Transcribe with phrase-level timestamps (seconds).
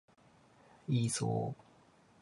[0.89, 1.61] イーソー